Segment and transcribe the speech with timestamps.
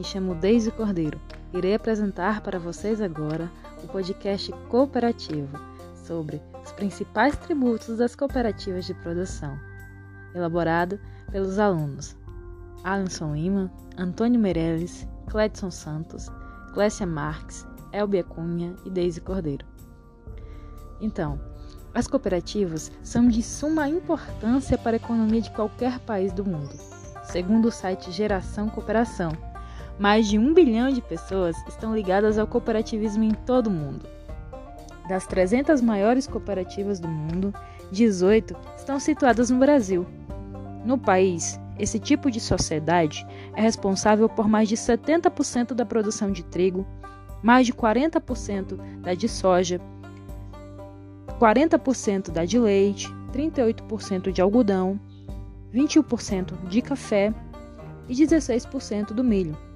[0.00, 1.20] me chamo Deise Cordeiro.
[1.52, 3.52] Irei apresentar para vocês agora
[3.84, 5.58] o podcast cooperativo
[5.94, 9.58] sobre os principais tributos das cooperativas de produção,
[10.34, 10.98] elaborado
[11.30, 12.16] pelos alunos
[12.82, 16.28] Alisson Lima, Antônio Meirelles, Cledson Santos,
[16.72, 19.66] Clécia Marques, Elbia Cunha e Deise Cordeiro.
[20.98, 21.38] Então,
[21.92, 26.74] as cooperativas são de suma importância para a economia de qualquer país do mundo.
[27.22, 29.49] Segundo o site Geração Cooperação,
[30.00, 34.08] mais de um bilhão de pessoas estão ligadas ao cooperativismo em todo o mundo.
[35.06, 37.52] Das 300 maiores cooperativas do mundo,
[37.92, 40.06] 18 estão situadas no Brasil.
[40.86, 46.44] No país, esse tipo de sociedade é responsável por mais de 70% da produção de
[46.44, 46.86] trigo,
[47.42, 49.78] mais de 40% da de soja,
[51.38, 54.98] 40% da de leite, 38% de algodão,
[55.74, 57.34] 21% de café
[58.08, 59.69] e 16% do milho.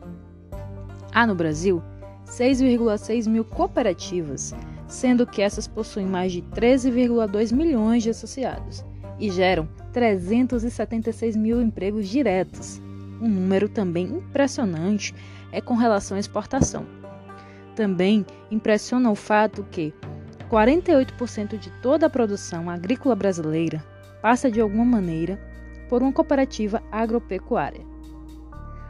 [1.14, 1.80] Há no Brasil
[2.26, 4.52] 6,6 mil cooperativas,
[4.88, 8.84] sendo que essas possuem mais de 13,2 milhões de associados
[9.20, 12.82] e geram 376 mil empregos diretos.
[13.22, 15.14] Um número também impressionante
[15.52, 16.84] é com relação à exportação.
[17.76, 19.94] Também impressiona o fato que
[20.50, 23.84] 48% de toda a produção agrícola brasileira
[24.20, 25.40] passa de alguma maneira
[25.88, 27.86] por uma cooperativa agropecuária.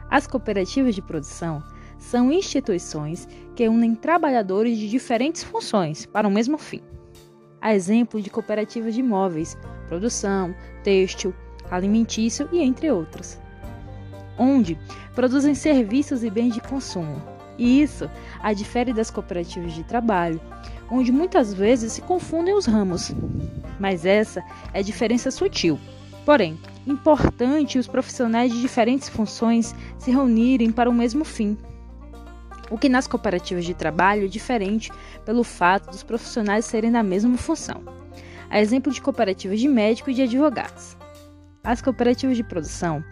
[0.09, 1.61] As cooperativas de produção
[1.97, 6.81] são instituições que unem trabalhadores de diferentes funções para o mesmo fim.
[7.61, 11.33] A exemplo de cooperativas de imóveis, produção, têxtil,
[11.71, 13.39] alimentício e entre outros,
[14.37, 14.77] onde
[15.13, 17.21] produzem serviços e bens de consumo.
[17.57, 18.09] E isso
[18.41, 20.41] a difere das cooperativas de trabalho,
[20.91, 23.13] onde muitas vezes se confundem os ramos.
[23.79, 24.43] Mas essa
[24.73, 25.79] é diferença sutil.
[26.25, 31.57] Porém, importante os profissionais de diferentes funções se reunirem para o mesmo fim.
[32.69, 34.91] O que nas cooperativas de trabalho é diferente
[35.23, 37.83] pelo fato dos profissionais serem da mesma função.
[38.49, 40.97] A exemplo de cooperativas de médicos e de advogados.
[41.63, 43.03] As cooperativas de produção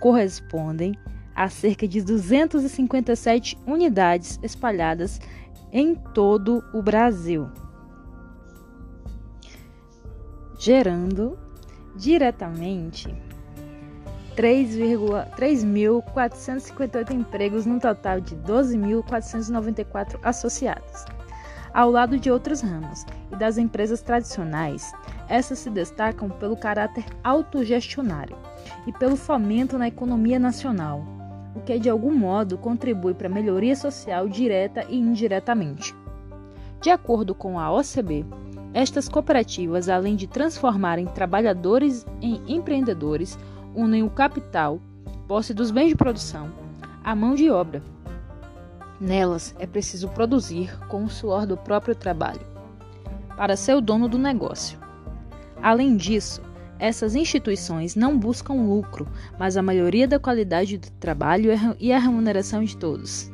[0.00, 0.94] correspondem
[1.34, 5.20] a cerca de 257 unidades espalhadas
[5.70, 7.48] em todo o Brasil,
[10.58, 11.38] gerando
[11.94, 13.14] diretamente
[14.38, 21.04] 3.458 empregos num total de 12.494 associados.
[21.74, 24.92] Ao lado de outros ramos e das empresas tradicionais,
[25.28, 28.36] essas se destacam pelo caráter autogestionário
[28.86, 31.04] e pelo fomento na economia nacional,
[31.54, 35.92] o que de algum modo contribui para a melhoria social direta e indiretamente.
[36.80, 38.24] De acordo com a OCB,
[38.72, 43.36] estas cooperativas, além de transformarem trabalhadores em empreendedores,
[43.78, 44.80] unem o capital,
[45.28, 46.50] posse dos bens de produção,
[47.04, 47.80] a mão de obra.
[49.00, 52.40] Nelas é preciso produzir com o suor do próprio trabalho,
[53.36, 54.76] para ser o dono do negócio.
[55.62, 56.42] Além disso,
[56.80, 59.06] essas instituições não buscam lucro,
[59.38, 63.30] mas a maioria da qualidade do trabalho e a remuneração de todos.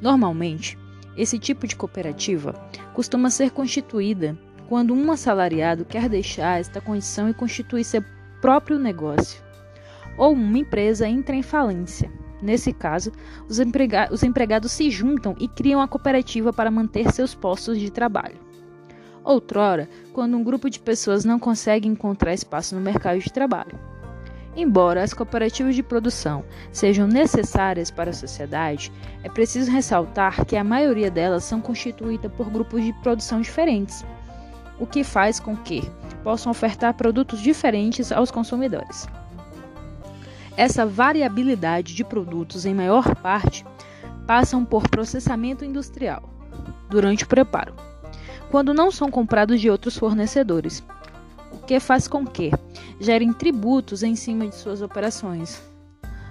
[0.00, 0.78] Normalmente,
[1.16, 2.54] esse tipo de cooperativa
[2.92, 8.04] costuma ser constituída quando um assalariado quer deixar esta condição e constituir seu
[8.40, 9.43] próprio negócio,
[10.16, 12.10] ou uma empresa entra em falência.
[12.42, 13.10] Nesse caso,
[13.48, 17.90] os, emprega os empregados se juntam e criam a cooperativa para manter seus postos de
[17.90, 18.36] trabalho.
[19.24, 23.78] Outrora, quando um grupo de pessoas não consegue encontrar espaço no mercado de trabalho.
[24.56, 28.92] Embora as cooperativas de produção sejam necessárias para a sociedade,
[29.22, 34.04] é preciso ressaltar que a maioria delas são constituídas por grupos de produção diferentes,
[34.78, 35.82] o que faz com que
[36.22, 39.08] possam ofertar produtos diferentes aos consumidores.
[40.56, 43.64] Essa variabilidade de produtos, em maior parte,
[44.26, 46.22] passam por processamento industrial
[46.88, 47.74] durante o preparo
[48.54, 50.80] quando não são comprados de outros fornecedores,
[51.50, 52.52] o que faz com que
[53.00, 55.60] gerem tributos em cima de suas operações.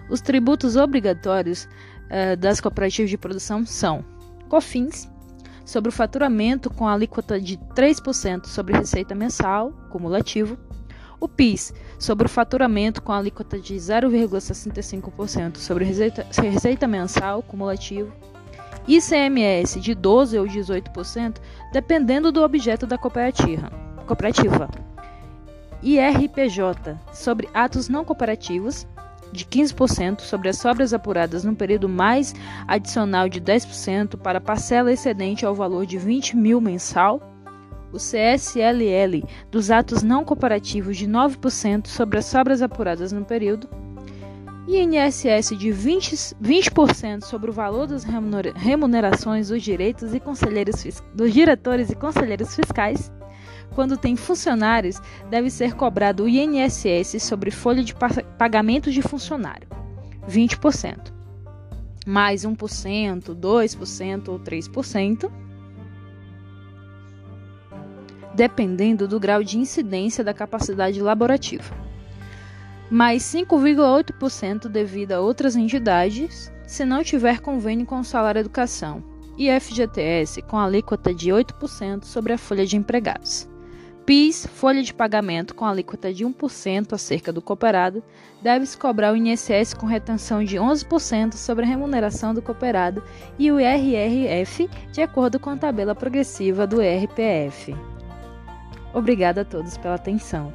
[0.09, 4.05] Os tributos obrigatórios uh, das cooperativas de produção são
[4.47, 5.11] COFINS,
[5.65, 10.57] sobre o faturamento com alíquota de 3% sobre receita mensal, cumulativo,
[11.23, 18.11] o PIS, sobre o faturamento com alíquota de 0,65% sobre receita, receita mensal, cumulativo,
[18.85, 21.37] ICMS de 12 ou 18%,
[21.71, 23.71] dependendo do objeto da cooperativa.
[24.05, 24.69] cooperativa.
[25.81, 28.85] IRPJ sobre atos não cooperativos
[29.31, 32.35] de 15% sobre as sobras apuradas no período mais
[32.67, 37.32] adicional de 10% para parcela excedente ao valor de 20 mil mensal.
[37.93, 43.69] O CSLL dos atos não cooperativos de 9% sobre as sobras apuradas no período
[44.67, 48.03] INSS de 20%, 20 sobre o valor das
[48.55, 53.11] remunerações dos direitos e conselheiros dos diretores e conselheiros fiscais.
[53.75, 54.99] Quando tem funcionários,
[55.29, 57.93] deve ser cobrado o INSS sobre folha de
[58.37, 59.67] pagamento de funcionário,
[60.27, 61.11] 20%,
[62.07, 65.42] mais 1%, 2% ou 3%,
[68.33, 71.83] dependendo do grau de incidência da capacidade laborativa
[72.93, 79.03] mais 5,8% devido a outras entidades, se não tiver convênio com o salário educação,
[79.35, 83.49] e FGTS com alíquota de 8% sobre a folha de empregados.
[84.05, 88.03] PIS, folha de pagamento com alíquota de 1% acerca do cooperado,
[88.43, 93.01] deve-se cobrar o INSS com retenção de 11% sobre a remuneração do cooperado
[93.39, 97.73] e o IRRF de acordo com a tabela progressiva do RPF.
[98.93, 100.53] Obrigada a todos pela atenção.